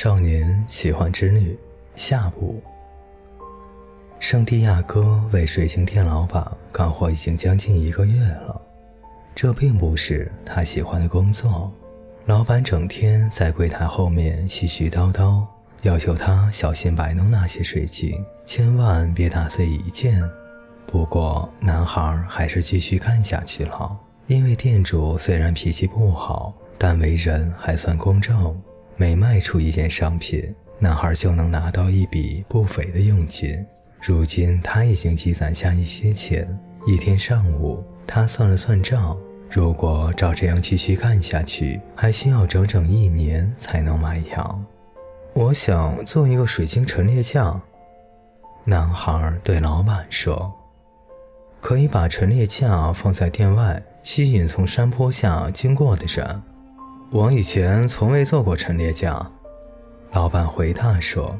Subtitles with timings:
[0.00, 1.58] 少年喜欢织女
[1.96, 2.62] 下部。
[4.20, 8.62] 圣地亚哥为水晶店老板干活已经将近一个月了，
[9.34, 11.72] 这并不是他喜欢的工作。
[12.26, 15.44] 老板整天在柜台后面絮絮叨叨，
[15.82, 20.22] 要求他小心摆弄那些水晶，千万别打碎一件。
[20.86, 28.56] 不过，男孩还是继续干下去了，因为店主虽然脾气不好，但为人还算公正。
[29.00, 33.64] 每卖出一件商品，男孩就能拿到一笔不菲的佣金。
[34.02, 36.58] 如今他已经积攒下一些钱。
[36.84, 39.16] 一天上午，他算了算账，
[39.48, 44.58] 如果照这样继续干下去，还需要整整一年才能卖烊。
[45.32, 47.60] 我想做一个水晶陈列架，
[48.64, 50.52] 男孩对老板说
[51.62, 56.42] ：“可以把陈列架放在店外，吸引从山坡下经过的人。”
[57.10, 59.30] 我以前从未做过陈列架，
[60.12, 61.34] 老板回答说：“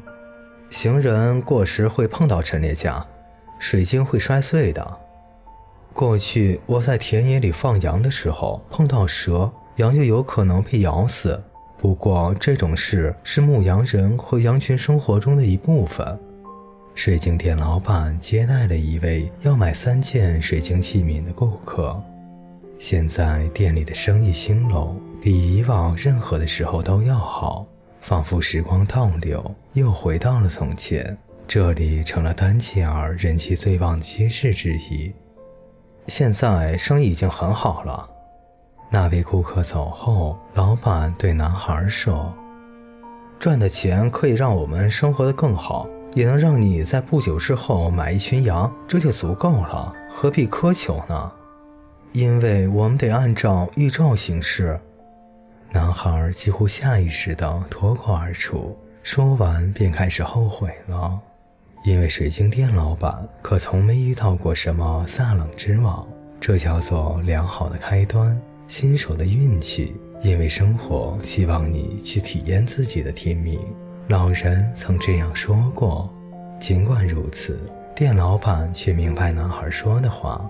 [0.71, 3.05] 行人过时会碰到陈列架，
[3.59, 4.97] 水晶会摔碎的。
[5.93, 11.39] 过去我在田野里放羊的时候碰到蛇，羊就有可能被咬死。
[11.77, 16.19] 不过这种事是牧羊人和羊群生活中的一部分。”
[16.95, 22.01] 水晶店老板接待了一位要买三件水晶器皿的顾客。
[22.79, 24.99] 现在店里的生意兴隆。
[25.21, 27.67] 比以往任何的时候都要好，
[27.99, 31.17] 仿佛时光倒流，又回到了从前。
[31.45, 35.13] 这里成了丹吉尔人气最旺的街市之一。
[36.07, 38.09] 现在生意已经很好了。
[38.89, 42.33] 那位顾客走后，老板对男孩说
[43.37, 51.29] ：“赚的钱可以让我们生活的更好，也能让你在不久之后买一群羊，这就足够了，何必苛求呢？
[52.11, 54.79] 因为我们得按照预兆行事。”
[55.71, 61.19] 男孩几乎下意识地脱口而出，说完便开始后悔了，
[61.83, 66.07] 因为水晶店老板可从没遇到过什么撒冷之王，
[66.41, 69.95] 这叫做良好的开端，新手的运气。
[70.21, 73.57] 因为生活希望你去体验自己的天命，
[74.09, 76.13] 老人曾这样说过。
[76.59, 77.57] 尽管如此，
[77.95, 80.49] 店老板却明白男孩说的话。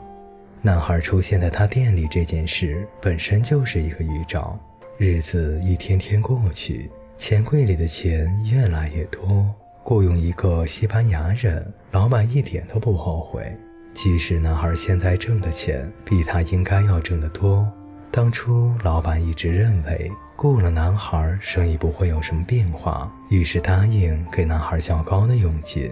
[0.61, 4.59] 男孩出现在他店里这件事本身就是一个预兆。
[4.97, 9.45] 日子一天天过去，钱柜里的钱越来越多。
[9.83, 13.55] 雇佣一个西班牙人，老板一点都不后悔。
[13.93, 17.65] 即使男孩现在挣的钱比他应该要挣得多，
[18.11, 25.89] 当初老板一直认为雇了男孩，生意不会有什么变化，于是答应给男孩较高的佣金。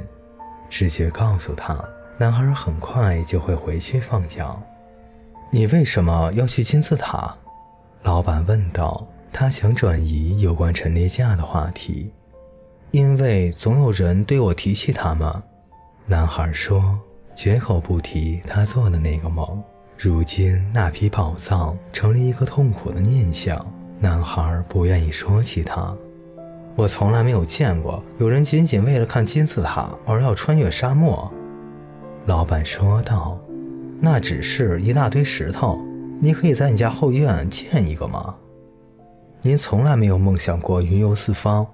[0.70, 1.82] 直觉告诉他，
[2.20, 4.60] 男孩很快就会回去放羊。
[5.52, 7.36] 你为什么要去金字塔？
[8.02, 12.12] 老板问道：“他想转移有关陈列架的话题，
[12.90, 15.32] 因为总有人对我提起他们。”
[16.08, 16.98] 男孩说，
[17.36, 19.62] 绝口不提他做的那个梦。
[19.96, 23.64] 如今那批宝藏成了一个痛苦的念想，
[24.00, 25.96] 男孩不愿意说起他。
[26.76, 31.32] 我从来没有见过有人仅仅为了看金字塔而要穿越沙漠。”
[32.28, 33.40] 老板说道
[34.02, 35.82] ，“那只是一大堆石头。”
[36.20, 38.36] 你可以在你家后院建一个吗？
[39.42, 41.66] 您从来没有梦想过云游四方。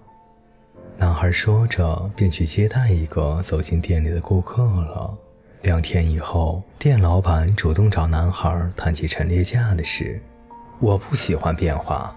[0.95, 5.17] 男孩说着，便去接待一个走进店里的顾客了。
[5.63, 10.21] 两天以后，店老板主动找男孩谈起陈列架的事。
[10.79, 12.13] 我不喜欢变化，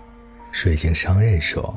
[0.53, 1.74] 水晶商人说。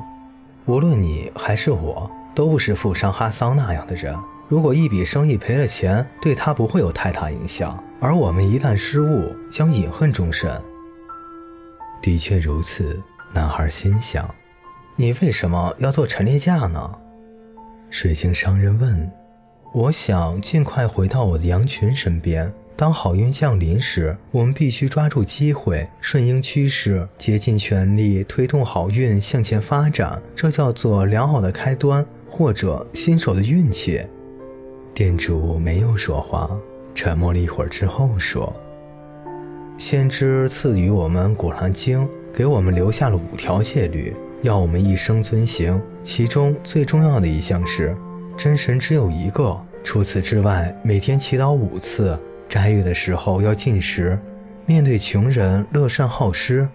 [0.66, 4.14] 无论你还是我，都不是富商哈桑那样的人。
[4.50, 7.80] 如果一笔生意赔了钱，对他不会有太大影响。
[8.00, 10.50] 而我们一旦失误，将饮恨终身。
[12.02, 13.00] 的确如此，
[13.32, 14.28] 男孩心想。
[14.96, 16.90] 你为什么要做陈列架呢？
[17.90, 19.08] 水晶商人问。
[19.72, 22.52] 我想尽快回到我的羊群身边。
[22.74, 30.20] 当好运降临时，我们必须抓住机会，顺应趋势，竭尽全力推动好运向前发展。
[30.34, 34.04] 这叫做良好的开端，或者新手的运气。
[35.00, 36.60] 店主没有说话。
[36.94, 38.54] 沉默了一会儿之后说
[39.80, 42.02] ：“先知赐予我们《古兰经》，
[42.34, 45.80] 给我们留下了五条戒律，要我们一生遵行。
[46.02, 47.96] 其中最重要的一项是，
[48.36, 49.58] 真神只有一个。
[49.82, 54.18] 除此之外，每天祈祷五次，斋月的时候要进食，
[54.66, 56.68] 面对穷人乐善好施。”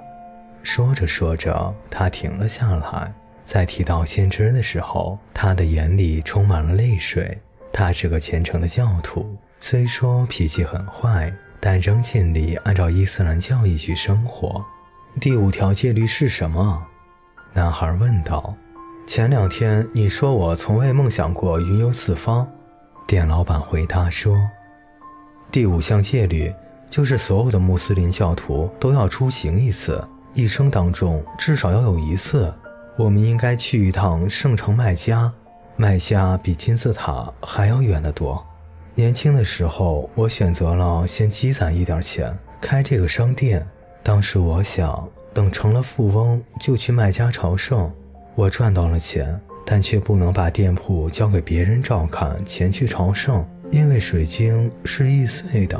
[0.63, 3.13] 说着说着，他停了下来。
[3.45, 7.37] 在提到先知的时候，他的眼里充满了泪水。
[7.77, 9.37] 他是个虔诚的教徒。
[9.59, 14.63] 虽说脾气很坏，但仍尽力按照伊斯兰教义去生活。
[15.19, 16.81] 第五条戒律是什么？
[17.51, 18.55] 男孩问道。
[19.05, 22.47] 前两天你说我从未梦想过云游四方，
[23.05, 24.37] 店老板回答说
[25.51, 26.53] ：“第五项戒律
[26.89, 30.01] 就是所有的穆斯林教徒都要出行一次，
[30.33, 32.53] 一生当中至少要有一次。
[32.97, 35.29] 我们应该去一趟圣城麦加，
[35.77, 38.41] 麦加比金字塔还要远得多。
[38.93, 43.65] 年轻的时候，我选择了先积攒一点钱开这个商店。
[44.01, 47.91] 当时我想，等成了富翁就去麦家朝圣。”
[48.35, 55.77] 我赚到了钱，但却不能把店铺交给别人照看，前去朝圣，因为水晶是易碎的。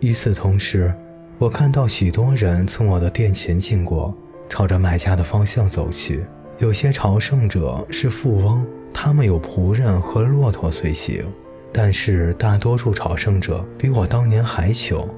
[0.00, 0.94] 与此同时，
[1.38, 4.14] 我看到许多人从我的店前经过，
[4.48, 6.24] 朝着卖家的方向走去。
[6.58, 8.66] 有些朝圣者是富翁，
[9.00, 11.24] 他们有仆人和骆驼随行，
[11.72, 15.08] 但是大多数朝圣者比我当年还穷。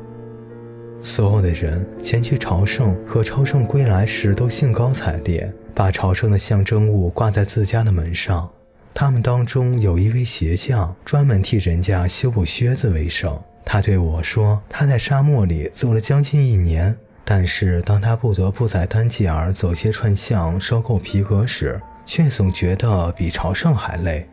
[1.01, 5.51] 所有的人前去朝圣和朝圣归来时都兴高采烈。
[5.75, 8.47] 把朝圣的象征物挂在自家的门上。
[8.93, 13.35] 他们当中有一位鞋匠，专门替人家修补靴子为生。
[13.65, 16.95] 他对我说：“他在沙漠里走了将近一年，
[17.25, 24.29] 但是当他不得不在丹吉尔走街串巷收购皮革时，却总觉得比朝圣还累。”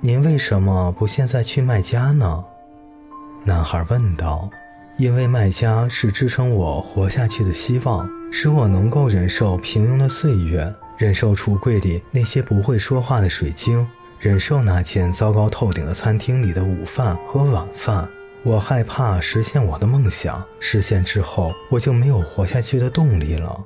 [0.00, 2.44] 您为什么不现在去卖家呢？
[3.44, 4.48] 男孩问道。
[4.96, 13.84] “因为卖家是支撑我活下去的希望。”使我能够忍受平庸的岁月，忍受橱柜里那些不会说话的水晶，
[14.20, 18.08] 忍受那间糟糕透顶的餐厅里的午饭和晚饭。
[18.44, 23.64] 我害怕实现我的梦想，实现之后我就没有活下去的动力了。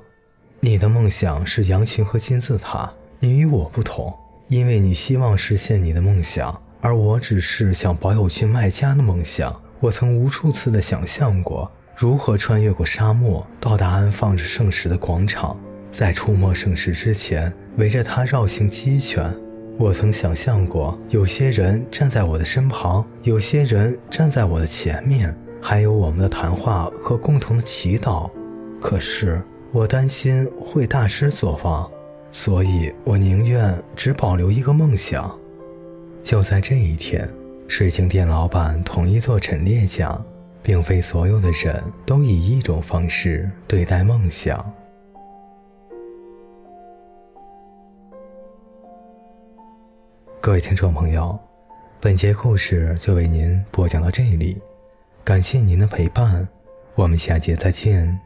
[0.61, 4.13] 你的梦想是羊群和金字塔，你与我不同，
[4.47, 9.61] 因为你希望实现你的梦想，而我只是想保有去麦加的梦想。
[9.79, 11.71] 我曾无数次的想象过。
[11.95, 15.57] 如何穿越过沙漠，到达安放着圣石的广场？
[15.91, 19.33] 在触摸圣石之前，围着它绕行七圈。
[19.77, 28.29] 我曾想象过，有些人站在我的身旁，有些人站在我的前面，还有我们的谈话和共同的祈祷。
[28.81, 29.41] 可是，
[29.71, 31.89] 我担心会大失所望，
[32.35, 35.33] 所以我宁愿只保留一个梦想。
[36.21, 37.29] 就在这一天，
[37.65, 40.23] 水晶店老板统一做陈列奖。
[40.65, 44.73] 并非所有的人都以一种方式对待梦想。
[50.41, 51.37] 各位听众朋友，
[52.01, 54.59] 本节故事就为您播讲到这里，
[55.23, 56.47] 感谢您的陪伴，
[56.95, 58.19] 我们下节再见。